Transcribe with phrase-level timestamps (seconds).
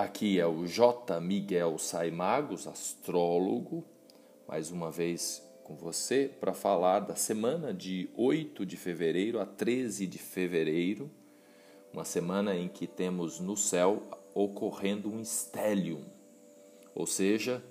[0.00, 1.20] Aqui é o J.
[1.20, 3.84] Miguel Saimagos, astrólogo,
[4.48, 10.06] mais uma vez com você para falar da semana de 8 de fevereiro a 13
[10.06, 11.10] de fevereiro,
[11.92, 14.02] uma semana em que temos no céu
[14.32, 16.06] ocorrendo um stellium,
[16.94, 17.62] ou seja,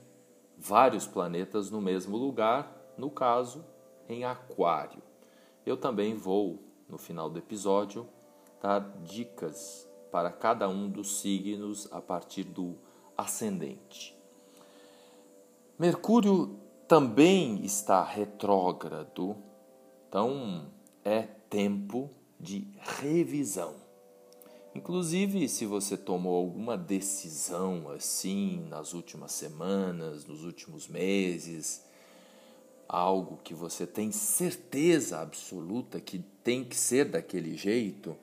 [0.56, 3.66] vários planetas no mesmo lugar, no caso,
[4.08, 5.02] em Aquário.
[5.66, 8.08] Eu também vou, no final do episódio,
[8.62, 12.76] dar dicas para cada um dos signos a partir do
[13.18, 14.18] ascendente.
[15.78, 19.36] Mercúrio também está retrógrado,
[20.08, 20.70] então
[21.04, 22.68] é tempo de
[23.00, 23.76] revisão.
[24.74, 31.84] Inclusive, se você tomou alguma decisão assim nas últimas semanas, nos últimos meses,
[32.88, 38.16] algo que você tem certeza absoluta que tem que ser daquele jeito,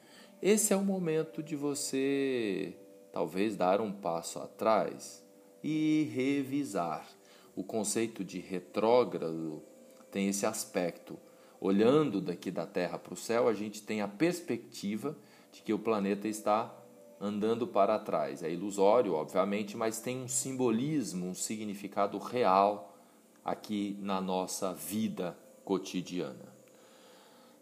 [0.43, 2.75] esse é o momento de você
[3.13, 5.25] talvez dar um passo atrás
[5.63, 7.09] e revisar.
[7.55, 9.63] O conceito de retrógrado
[10.11, 11.19] tem esse aspecto.
[11.59, 15.17] Olhando daqui da Terra para o céu, a gente tem a perspectiva
[15.51, 16.73] de que o planeta está
[17.21, 18.43] andando para trás.
[18.43, 22.95] É ilusório, obviamente, mas tem um simbolismo, um significado real
[23.43, 26.55] aqui na nossa vida cotidiana.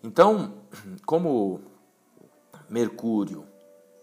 [0.03, 0.55] Então,
[1.07, 1.61] como
[2.75, 3.47] Mercúrio,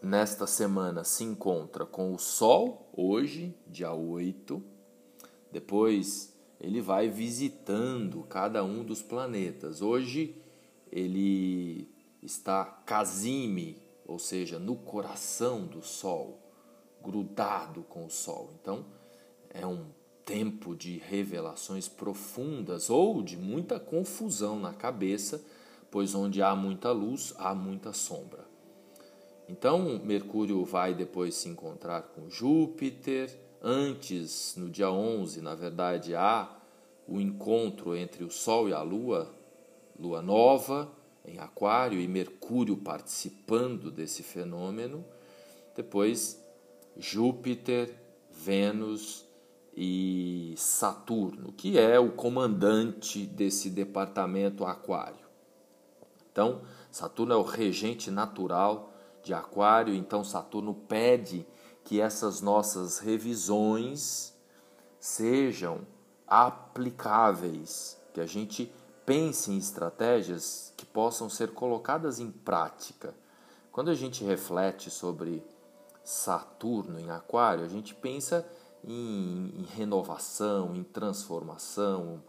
[0.02, 4.64] nesta semana, se encontra com o Sol, hoje, dia 8.
[5.52, 9.82] Depois ele vai visitando cada um dos planetas.
[9.82, 10.42] Hoje
[10.90, 16.40] ele está casime, ou seja, no coração do Sol,
[17.04, 18.54] grudado com o Sol.
[18.62, 18.86] Então
[19.50, 19.88] é um
[20.24, 25.44] tempo de revelações profundas ou de muita confusão na cabeça,
[25.92, 28.50] pois onde há muita luz, há muita sombra.
[29.52, 33.38] Então, Mercúrio vai depois se encontrar com Júpiter.
[33.62, 36.50] Antes, no dia 11, na verdade, há
[37.06, 39.30] o encontro entre o Sol e a Lua,
[40.00, 40.90] Lua nova
[41.26, 45.04] em Aquário e Mercúrio participando desse fenômeno.
[45.76, 46.42] Depois,
[46.96, 47.94] Júpiter,
[48.32, 49.26] Vênus
[49.76, 55.28] e Saturno, que é o comandante desse departamento Aquário.
[56.32, 58.91] Então, Saturno é o regente natural
[59.24, 61.46] de Aquário, então Saturno pede
[61.84, 64.34] que essas nossas revisões
[65.00, 65.86] sejam
[66.28, 68.72] aplicáveis, que a gente
[69.06, 73.14] pense em estratégias que possam ser colocadas em prática.
[73.72, 75.44] Quando a gente reflete sobre
[76.04, 78.48] Saturno em Aquário, a gente pensa
[78.84, 82.22] em, em renovação, em transformação,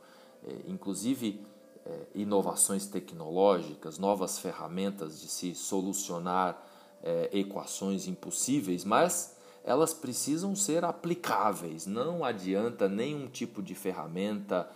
[0.44, 1.44] é, inclusive
[1.84, 6.60] é, inovações tecnológicas, novas ferramentas de se solucionar
[7.02, 11.86] é, equações impossíveis, mas elas precisam ser aplicáveis.
[11.86, 14.68] Não adianta nenhum tipo de ferramenta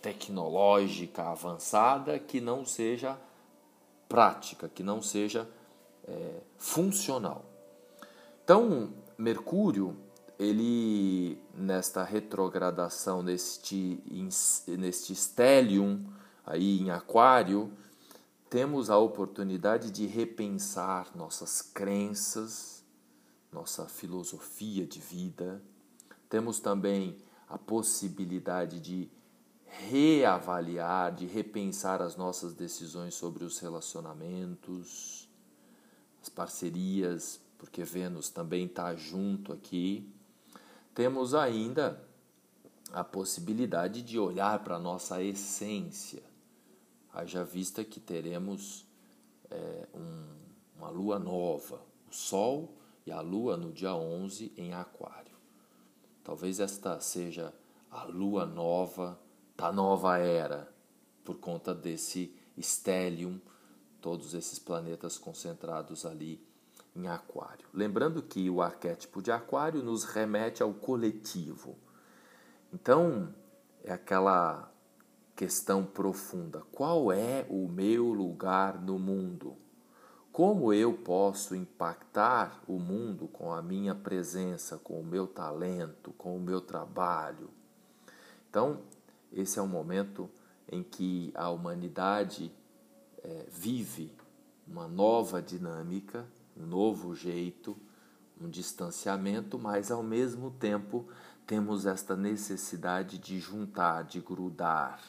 [0.00, 3.18] tecnológica avançada que não seja
[4.08, 5.48] prática, que não seja
[6.06, 7.44] é, funcional.
[8.44, 9.96] Então, Mercúrio,
[10.38, 14.02] ele nesta retrogradação neste
[14.66, 16.04] neste stellium
[16.44, 17.72] aí em Aquário,
[18.52, 22.84] temos a oportunidade de repensar nossas crenças,
[23.50, 25.62] nossa filosofia de vida.
[26.28, 27.16] Temos também
[27.48, 29.10] a possibilidade de
[29.64, 35.26] reavaliar, de repensar as nossas decisões sobre os relacionamentos,
[36.20, 40.12] as parcerias, porque Vênus também está junto aqui.
[40.94, 42.06] Temos ainda
[42.92, 46.31] a possibilidade de olhar para a nossa essência
[47.12, 48.86] haja vista que teremos
[49.50, 50.24] é, um,
[50.76, 52.74] uma lua nova, o Sol
[53.06, 55.36] e a Lua no dia 11 em Aquário.
[56.24, 57.52] Talvez esta seja
[57.90, 59.18] a lua nova
[59.56, 60.72] da nova era,
[61.24, 63.40] por conta desse stellium,
[64.00, 66.44] todos esses planetas concentrados ali
[66.96, 67.66] em Aquário.
[67.72, 71.76] Lembrando que o arquétipo de Aquário nos remete ao coletivo.
[72.72, 73.32] Então,
[73.84, 74.71] é aquela
[75.36, 79.56] questão profunda: qual é o meu lugar no mundo?
[80.32, 86.36] Como eu posso impactar o mundo com a minha presença, com o meu talento, com
[86.36, 87.50] o meu trabalho?
[88.48, 88.80] Então,
[89.30, 90.30] esse é um momento
[90.70, 92.50] em que a humanidade
[93.22, 94.10] é, vive
[94.66, 96.26] uma nova dinâmica,
[96.56, 97.76] um novo jeito,
[98.40, 101.06] um distanciamento, mas ao mesmo tempo
[101.46, 105.02] temos esta necessidade de juntar, de grudar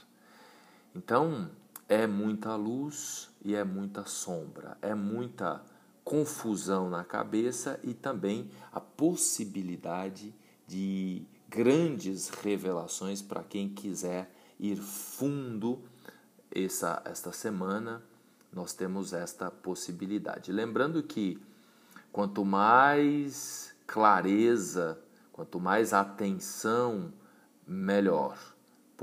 [0.96, 1.50] então,
[1.88, 5.62] é muita luz e é muita sombra, é muita
[6.04, 10.34] confusão na cabeça e também a possibilidade
[10.68, 15.82] de grandes revelações para quem quiser ir fundo
[16.54, 18.02] essa, esta semana.
[18.52, 20.52] Nós temos esta possibilidade.
[20.52, 21.42] Lembrando que
[22.12, 25.00] quanto mais clareza,
[25.32, 27.12] quanto mais atenção,
[27.68, 28.38] melhor,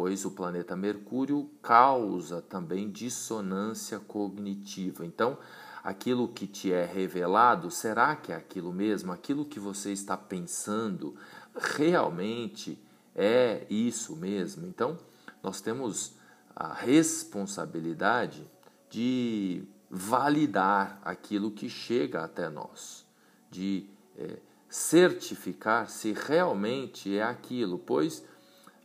[0.00, 5.04] pois o planeta Mercúrio causa também dissonância cognitiva.
[5.04, 5.36] Então,
[5.84, 9.12] aquilo que te é revelado, será que é aquilo mesmo?
[9.12, 11.14] Aquilo que você está pensando
[11.54, 12.82] realmente
[13.14, 14.66] é isso mesmo?
[14.66, 14.96] Então,
[15.42, 16.14] nós temos
[16.56, 18.50] a responsabilidade
[18.88, 23.04] de validar aquilo que chega até nós,
[23.50, 23.86] de
[24.16, 28.24] é, certificar se realmente é aquilo, pois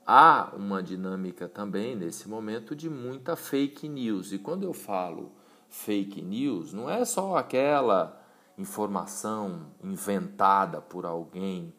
[0.06, 4.31] há uma dinâmica também nesse momento de muita fake news.
[4.31, 5.31] E quando eu falo
[5.69, 8.22] fake news, não é só aquela
[8.57, 11.74] informação inventada por alguém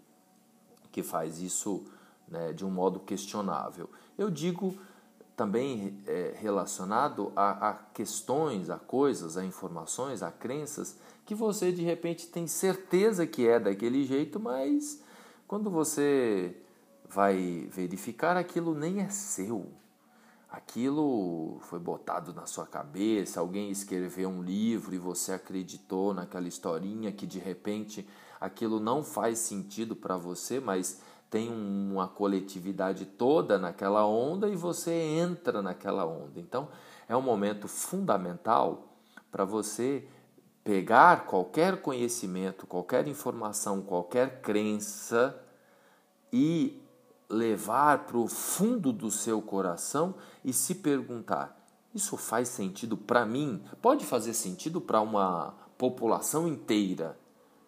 [0.91, 1.85] que faz isso
[2.29, 3.89] né, de um modo questionável.
[4.19, 4.77] Eu digo
[5.37, 11.83] também é, relacionado a, a questões, a coisas, a informações, a crenças que você de
[11.83, 15.03] repente tem certeza que é daquele jeito, mas
[15.47, 16.57] quando você
[17.09, 19.71] vai verificar aquilo nem é seu
[20.57, 27.13] aquilo foi botado na sua cabeça, alguém escreveu um livro e você acreditou naquela historinha
[27.13, 28.09] que de repente
[28.41, 34.93] aquilo não faz sentido para você, mas tem uma coletividade toda naquela onda e você
[34.93, 36.39] entra naquela onda.
[36.41, 36.69] Então,
[37.09, 38.95] é um momento fundamental
[39.31, 40.09] para você
[40.65, 45.39] pegar qualquer conhecimento, qualquer informação, qualquer crença
[46.33, 46.81] e
[47.29, 50.15] levar para o fundo do seu coração
[50.45, 51.57] e se perguntar:
[51.95, 53.63] isso faz sentido para mim?
[53.81, 57.19] Pode fazer sentido para uma população inteira,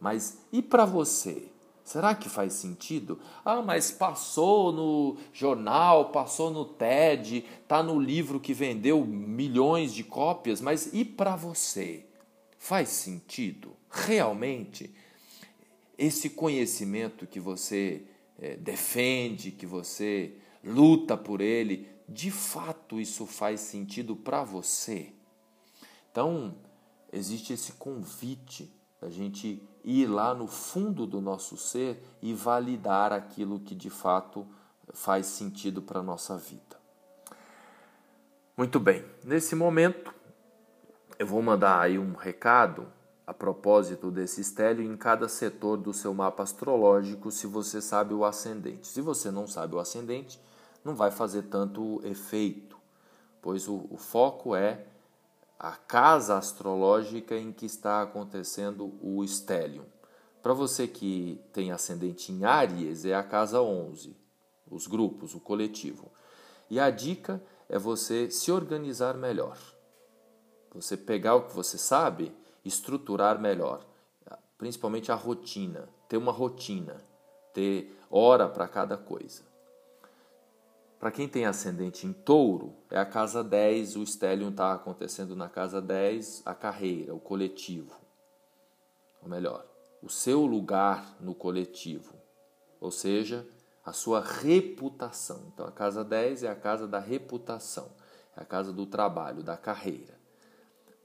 [0.00, 1.50] mas e para você?
[1.88, 3.18] Será que faz sentido?
[3.42, 10.04] Ah, mas passou no jornal, passou no TED, tá no livro que vendeu milhões de
[10.04, 12.04] cópias, mas e para você?
[12.58, 13.74] Faz sentido?
[13.90, 14.94] Realmente?
[15.96, 18.04] Esse conhecimento que você
[18.38, 25.12] é, defende, que você luta por ele, de fato isso faz sentido para você?
[26.10, 26.56] Então,
[27.12, 33.60] existe esse convite da gente ir lá no fundo do nosso ser e validar aquilo
[33.60, 34.46] que de fato
[34.92, 36.78] faz sentido para a nossa vida.
[38.56, 40.12] Muito bem, nesse momento
[41.18, 42.92] eu vou mandar aí um recado
[43.28, 48.24] a propósito desse estélio em cada setor do seu mapa astrológico, se você sabe o
[48.24, 48.86] ascendente.
[48.86, 50.40] Se você não sabe o ascendente,
[50.82, 52.78] não vai fazer tanto efeito,
[53.42, 54.86] pois o, o foco é
[55.58, 59.84] a casa astrológica em que está acontecendo o estélio.
[60.40, 64.16] Para você que tem ascendente em Áries, é a casa 11,
[64.70, 66.10] os grupos, o coletivo.
[66.70, 69.58] E a dica é você se organizar melhor.
[70.74, 72.34] Você pegar o que você sabe
[72.64, 73.84] estruturar melhor,
[74.56, 77.02] principalmente a rotina, ter uma rotina,
[77.52, 79.42] ter hora para cada coisa.
[80.98, 85.48] Para quem tem ascendente em touro, é a casa 10, o stellium está acontecendo na
[85.48, 87.94] casa 10, a carreira, o coletivo.
[89.22, 89.64] Ou melhor,
[90.02, 92.14] o seu lugar no coletivo,
[92.80, 93.46] ou seja,
[93.84, 95.44] a sua reputação.
[95.52, 97.90] Então a casa 10 é a casa da reputação,
[98.36, 100.17] é a casa do trabalho, da carreira.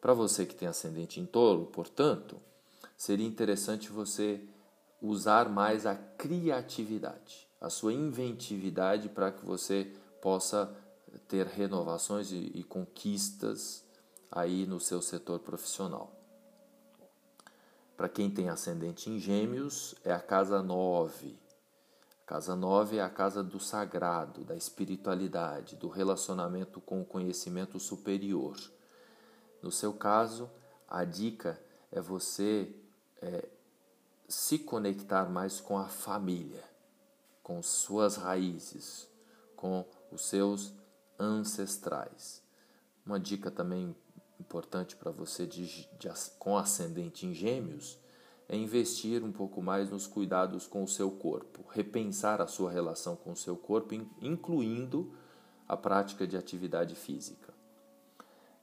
[0.03, 2.35] Para você que tem ascendente em touro, portanto,
[2.97, 4.45] seria interessante você
[5.01, 10.69] usar mais a criatividade, a sua inventividade para que você possa
[11.29, 13.81] ter renovações e, e conquistas
[14.29, 16.11] aí no seu setor profissional.
[17.95, 21.39] Para quem tem ascendente em Gêmeos, é a casa 9.
[22.23, 27.79] A casa 9 é a casa do sagrado, da espiritualidade, do relacionamento com o conhecimento
[27.79, 28.57] superior.
[29.63, 30.51] No seu caso,
[30.89, 31.57] a dica
[31.89, 32.75] é você
[33.21, 33.47] é,
[34.27, 36.63] se conectar mais com a família,
[37.41, 39.07] com suas raízes,
[39.55, 40.73] com os seus
[41.17, 42.43] ancestrais.
[43.05, 43.95] Uma dica também
[44.37, 47.97] importante para você de, de, com ascendente em gêmeos
[48.49, 53.15] é investir um pouco mais nos cuidados com o seu corpo, repensar a sua relação
[53.15, 55.15] com o seu corpo, incluindo
[55.65, 57.53] a prática de atividade física.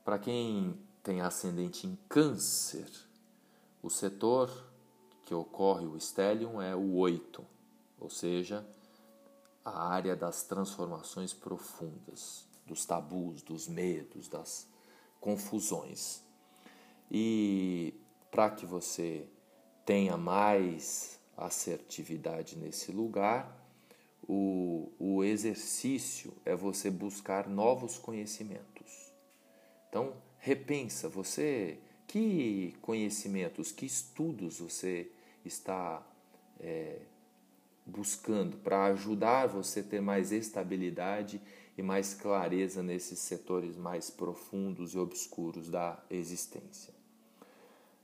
[0.04, 2.88] Para quem tem ascendente em Câncer,
[3.82, 4.50] o setor
[5.24, 7.44] que ocorre o stellium é o 8,
[7.98, 8.66] ou seja,
[9.64, 14.66] a área das transformações profundas, dos tabus, dos medos, das
[15.20, 16.22] confusões.
[17.10, 17.94] E
[18.30, 19.28] para que você
[19.84, 23.56] tenha mais assertividade nesse lugar,
[24.28, 29.12] o, o exercício é você buscar novos conhecimentos.
[29.88, 35.10] Então, repensa, você que conhecimentos, que estudos você
[35.44, 36.04] está
[36.58, 36.98] é,
[37.86, 41.40] buscando para ajudar você a ter mais estabilidade
[41.78, 46.92] e mais clareza nesses setores mais profundos e obscuros da existência.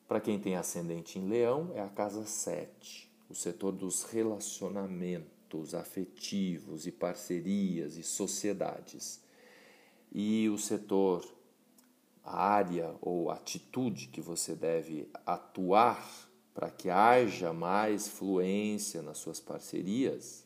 [0.07, 6.87] Para quem tem ascendente em leão, é a casa 7, o setor dos relacionamentos afetivos
[6.87, 9.21] e parcerias e sociedades.
[10.13, 11.25] E o setor,
[12.27, 19.41] a área ou atitude que você deve atuar para que haja mais fluência nas suas
[19.41, 20.45] parcerias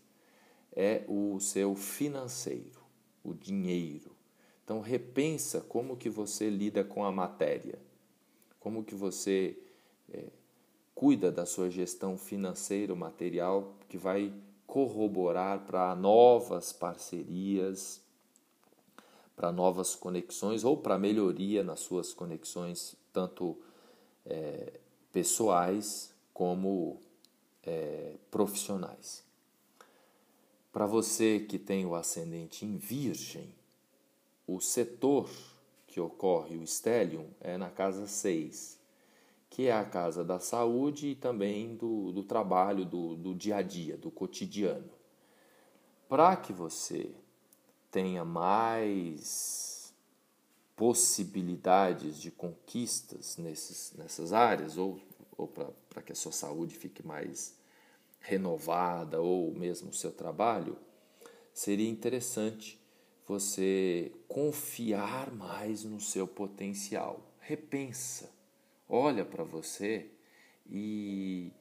[0.72, 2.80] é o seu financeiro,
[3.24, 4.12] o dinheiro.
[4.64, 7.78] Então repensa como que você lida com a matéria
[8.60, 9.58] como que você
[10.12, 10.26] é,
[10.94, 14.32] cuida da sua gestão financeira, material, que vai
[14.66, 18.02] corroborar para novas parcerias,
[19.40, 23.56] para novas conexões ou para melhoria nas suas conexões, tanto
[24.26, 24.70] é,
[25.14, 27.00] pessoais como
[27.64, 29.24] é, profissionais.
[30.70, 33.48] Para você que tem o ascendente em Virgem,
[34.46, 35.30] o setor
[35.86, 38.78] que ocorre o stellium é na casa 6,
[39.48, 43.62] que é a casa da saúde e também do, do trabalho, do, do dia a
[43.62, 44.90] dia, do cotidiano.
[46.10, 47.10] Para que você
[47.90, 49.92] tenha mais
[50.76, 55.00] possibilidades de conquistas nesses, nessas áreas, ou,
[55.36, 57.54] ou para que a sua saúde fique mais
[58.20, 60.78] renovada, ou mesmo o seu trabalho,
[61.52, 62.80] seria interessante
[63.26, 67.20] você confiar mais no seu potencial.
[67.40, 68.30] Repensa,
[68.88, 70.10] olha para você
[70.68, 71.52] e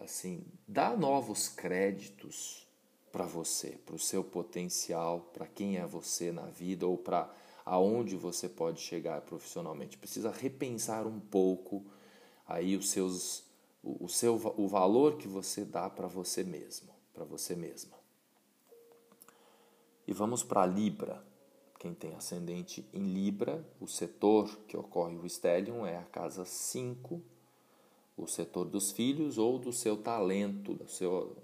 [0.00, 2.69] assim, dá novos créditos
[3.12, 7.32] para você, para o seu potencial, para quem é você na vida ou para
[7.64, 9.98] aonde você pode chegar profissionalmente.
[9.98, 11.84] Precisa repensar um pouco
[12.46, 13.44] aí os seus
[13.82, 17.98] o, seu o valor que você dá para você mesmo, para você mesma.
[20.06, 21.24] E vamos para Libra.
[21.78, 27.22] Quem tem ascendente em Libra, o setor que ocorre o stellium é a casa 5,
[28.18, 31.34] o setor dos filhos ou do seu talento, do seu,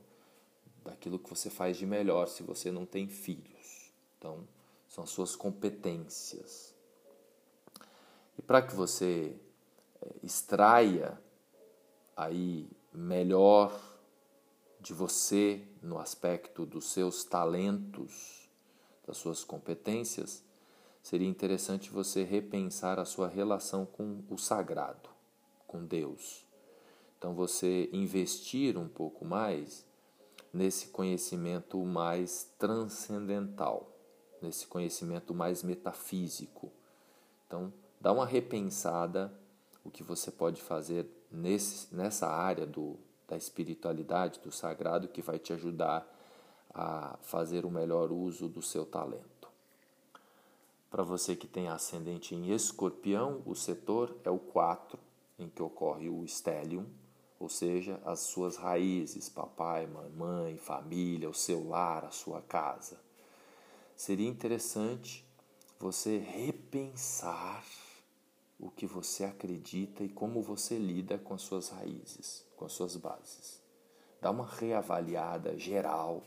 [0.86, 3.92] daquilo que você faz de melhor se você não tem filhos.
[4.16, 4.46] Então,
[4.88, 6.74] são as suas competências.
[8.38, 9.36] E para que você
[10.00, 11.20] eh, extraia
[12.16, 13.78] aí melhor
[14.80, 18.48] de você no aspecto dos seus talentos,
[19.06, 20.42] das suas competências,
[21.02, 25.08] seria interessante você repensar a sua relação com o sagrado,
[25.66, 26.46] com Deus.
[27.18, 29.85] Então, você investir um pouco mais
[30.56, 33.92] nesse conhecimento mais transcendental,
[34.40, 36.72] nesse conhecimento mais metafísico.
[37.46, 39.32] Então, dá uma repensada
[39.84, 42.96] o que você pode fazer nesse, nessa área do,
[43.28, 46.04] da espiritualidade, do sagrado, que vai te ajudar
[46.74, 49.48] a fazer o melhor uso do seu talento.
[50.90, 54.98] Para você que tem ascendente em escorpião, o setor é o 4,
[55.38, 56.86] em que ocorre o stellium,
[57.38, 62.98] ou seja, as suas raízes, papai, mamãe, família, o seu lar, a sua casa.
[63.94, 65.24] Seria interessante
[65.78, 67.64] você repensar
[68.58, 72.96] o que você acredita e como você lida com as suas raízes, com as suas
[72.96, 73.60] bases.
[74.20, 76.22] Dá uma reavaliada geral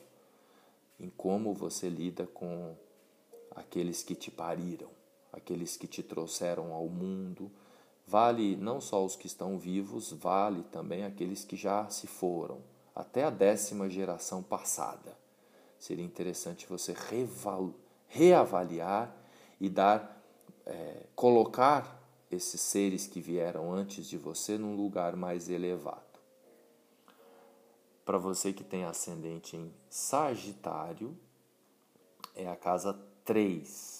[0.99, 2.75] em como você lida com
[3.55, 4.89] aqueles que te pariram,
[5.31, 7.51] aqueles que te trouxeram ao mundo.
[8.09, 12.57] Vale não só os que estão vivos, vale também aqueles que já se foram,
[12.95, 15.15] até a décima geração passada.
[15.77, 16.95] Seria interessante você
[18.07, 19.15] reavaliar
[19.61, 20.23] e dar,
[20.65, 22.01] é, colocar
[22.31, 26.01] esses seres que vieram antes de você num lugar mais elevado.
[28.03, 31.15] Para você que tem ascendente em Sagitário,
[32.35, 33.98] é a casa 3,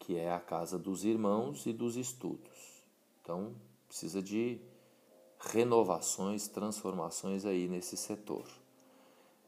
[0.00, 2.82] que é a casa dos irmãos e dos estudos.
[3.22, 3.54] Então,
[3.86, 4.60] precisa de
[5.38, 8.46] renovações, transformações aí nesse setor.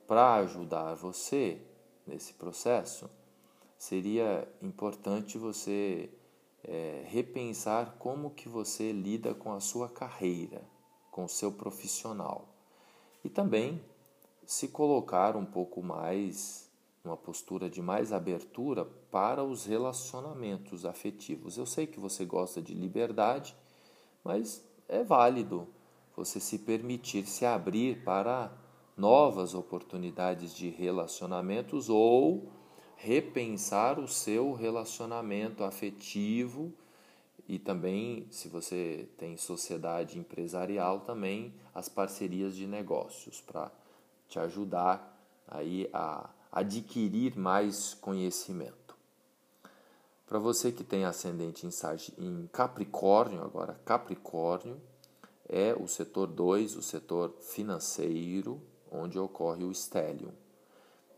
[0.06, 1.60] Para ajudar você
[2.06, 3.10] nesse processo,
[3.76, 6.08] seria importante você
[6.62, 10.62] é, repensar como que você lida com a sua carreira,
[11.10, 12.48] com o seu profissional
[13.24, 13.82] e também
[14.46, 16.70] se colocar um pouco mais,
[17.04, 21.58] uma postura de mais abertura para os relacionamentos afetivos.
[21.58, 23.56] Eu sei que você gosta de liberdade,
[24.22, 25.66] mas é válido
[26.16, 28.52] você se permitir se abrir para
[28.96, 32.52] novas oportunidades de relacionamentos ou
[32.96, 36.72] repensar o seu relacionamento afetivo
[37.48, 43.72] e também, se você tem sociedade empresarial, também as parcerias de negócios para
[44.28, 48.94] te ajudar aí a adquirir mais conhecimento.
[50.26, 51.66] Para você que tem ascendente
[52.18, 54.80] em Capricórnio, agora Capricórnio
[55.48, 60.32] é o setor 2, o setor financeiro, onde ocorre o estélio.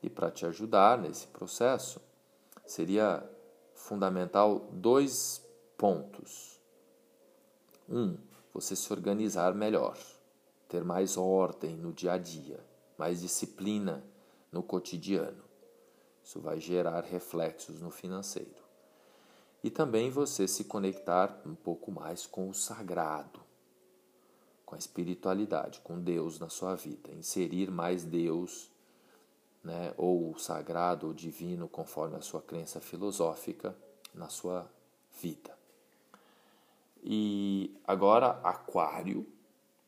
[0.02, 2.00] E para te ajudar nesse processo,
[2.64, 3.28] seria
[3.74, 5.44] fundamental dois
[5.76, 6.60] pontos.
[7.88, 8.16] Um,
[8.52, 9.96] você se organizar melhor,
[10.68, 12.60] ter mais ordem no dia a dia,
[12.96, 14.02] mais disciplina
[14.54, 15.42] no cotidiano.
[16.23, 18.62] Isso vai gerar reflexos no financeiro.
[19.64, 23.40] E também você se conectar um pouco mais com o sagrado,
[24.64, 28.70] com a espiritualidade, com Deus na sua vida, inserir mais Deus
[29.62, 33.76] né, ou sagrado ou divino, conforme a sua crença filosófica,
[34.14, 34.70] na sua
[35.20, 35.58] vida.
[37.02, 39.26] E agora, Aquário,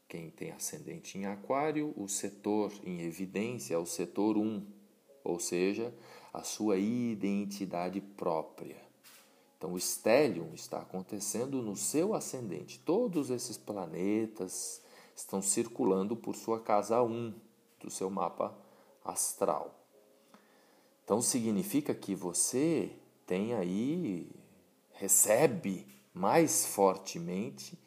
[0.09, 4.65] quem tem ascendente em Aquário, o setor em evidência é o setor 1,
[5.25, 5.93] ou seja,
[6.33, 8.81] a sua identidade própria.
[9.59, 12.79] Então, o Stellium está acontecendo no seu ascendente.
[12.81, 14.83] Todos esses planetas
[15.15, 17.35] estão circulando por sua casa 1
[17.81, 18.57] do seu mapa
[19.05, 19.75] astral.
[21.07, 22.91] Então significa que você
[23.25, 24.29] tem aí,
[24.93, 27.79] recebe mais fortemente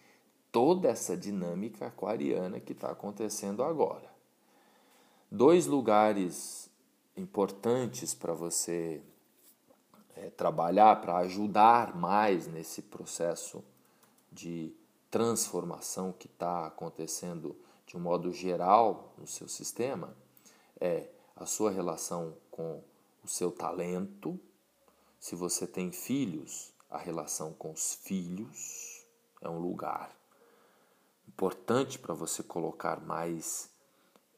[0.51, 4.09] toda essa dinâmica aquariana que está acontecendo agora.
[5.31, 6.69] Dois lugares
[7.15, 9.01] importantes para você
[10.15, 13.63] é, trabalhar, para ajudar mais nesse processo
[14.31, 14.73] de
[15.11, 20.15] transformação que está acontecendo de um modo geral no seu sistema
[20.79, 22.81] é a sua relação com
[23.23, 24.39] o seu talento.
[25.19, 29.05] Se você tem filhos, a relação com os filhos
[29.41, 30.18] é um lugar
[31.39, 33.69] importante para você colocar mais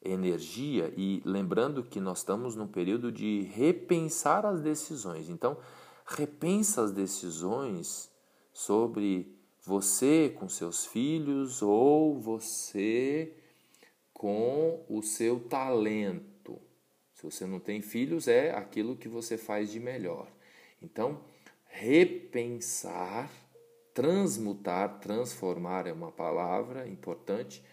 [0.03, 5.27] energia e lembrando que nós estamos num período de repensar as decisões.
[5.27, 5.57] Então,
[6.05, 8.11] repensa as decisões
[8.53, 13.33] sobre você com seus filhos ou você
[14.13, 16.61] com o seu talento.
[17.15, 20.27] Se você não tem filhos, é aquilo que você faz de melhor.
[20.79, 21.19] Então,
[21.65, 23.27] repensar,
[24.01, 27.63] transmutar, transformar é uma palavra importante,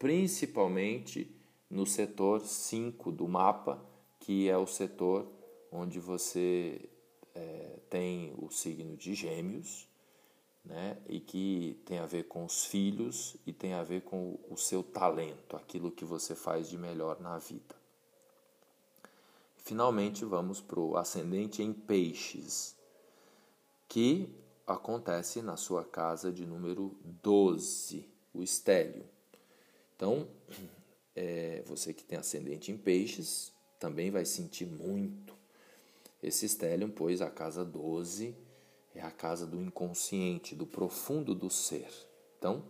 [0.00, 1.32] principalmente
[1.70, 3.80] no setor 5 do mapa,
[4.18, 5.30] que é o setor
[5.70, 6.90] onde você
[7.36, 9.86] é, tem o signo de Gêmeos
[10.64, 10.98] né?
[11.08, 14.82] e que tem a ver com os filhos e tem a ver com o seu
[14.82, 17.76] talento, aquilo que você faz de melhor na vida.
[19.58, 22.74] Finalmente, vamos para o ascendente em peixes,
[23.88, 24.28] que
[24.66, 29.04] acontece na sua casa de número 12, o estélio.
[29.94, 30.26] Então,
[31.14, 35.34] é, você que tem ascendente em peixes também vai sentir muito
[36.22, 38.34] esse estélio, pois a casa 12
[38.94, 41.88] é a casa do inconsciente, do profundo do ser.
[42.38, 42.64] Então,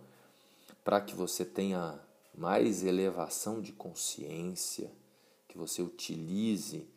[0.83, 1.99] para que você tenha
[2.35, 4.91] mais elevação de consciência,
[5.47, 6.87] que você utilize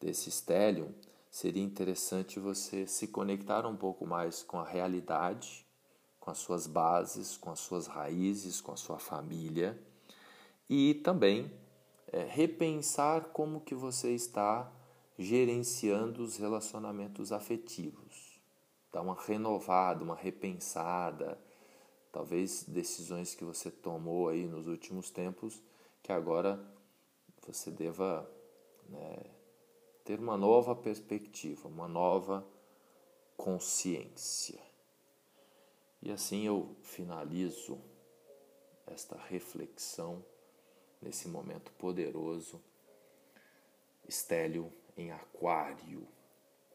[0.00, 0.92] desse stellium,
[1.32, 5.66] seria interessante você se conectar um pouco mais com a realidade,
[6.20, 9.82] com as suas bases, com as suas raízes, com a sua família.
[10.68, 11.50] E também
[12.08, 14.70] é, repensar como que você está
[15.18, 18.38] gerenciando os relacionamentos afetivos.
[18.92, 21.38] Dar uma renovada, uma repensada,
[22.12, 25.62] talvez decisões que você tomou aí nos últimos tempos
[26.02, 26.62] que agora
[27.46, 28.30] você deva
[28.90, 29.16] né,
[30.04, 32.46] ter uma nova perspectiva, uma nova
[33.36, 34.60] consciência.
[36.02, 37.80] E assim eu finalizo
[38.86, 40.24] esta reflexão
[41.00, 42.60] nesse momento poderoso.
[44.08, 46.06] Estélio em Aquário.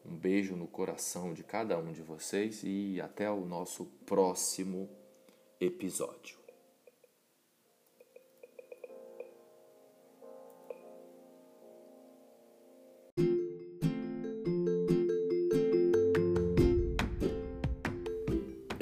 [0.04, 4.88] Um beijo no coração de cada um de vocês e até o nosso próximo
[5.60, 6.47] episódio.